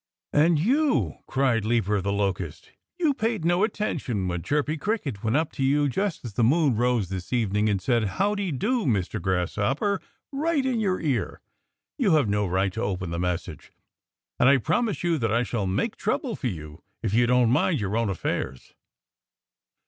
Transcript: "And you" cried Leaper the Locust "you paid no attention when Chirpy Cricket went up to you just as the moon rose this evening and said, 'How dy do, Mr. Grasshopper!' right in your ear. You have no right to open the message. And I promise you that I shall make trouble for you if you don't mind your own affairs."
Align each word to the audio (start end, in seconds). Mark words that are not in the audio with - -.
"And 0.33 0.57
you" 0.57 1.13
cried 1.27 1.63
Leaper 1.63 2.01
the 2.01 2.11
Locust 2.11 2.71
"you 2.97 3.13
paid 3.13 3.45
no 3.45 3.63
attention 3.63 4.27
when 4.27 4.41
Chirpy 4.41 4.75
Cricket 4.75 5.23
went 5.23 5.37
up 5.37 5.51
to 5.51 5.63
you 5.63 5.87
just 5.87 6.25
as 6.25 6.33
the 6.33 6.43
moon 6.43 6.75
rose 6.75 7.09
this 7.09 7.31
evening 7.31 7.69
and 7.69 7.79
said, 7.79 8.05
'How 8.05 8.33
dy 8.33 8.51
do, 8.51 8.87
Mr. 8.87 9.21
Grasshopper!' 9.21 10.01
right 10.31 10.65
in 10.65 10.79
your 10.79 10.99
ear. 10.99 11.39
You 11.99 12.13
have 12.15 12.27
no 12.27 12.47
right 12.47 12.73
to 12.73 12.81
open 12.81 13.11
the 13.11 13.19
message. 13.19 13.71
And 14.39 14.49
I 14.49 14.57
promise 14.57 15.03
you 15.03 15.19
that 15.19 15.31
I 15.31 15.43
shall 15.43 15.67
make 15.67 15.97
trouble 15.97 16.35
for 16.35 16.47
you 16.47 16.81
if 17.03 17.13
you 17.13 17.27
don't 17.27 17.51
mind 17.51 17.79
your 17.79 17.95
own 17.95 18.09
affairs." 18.09 18.73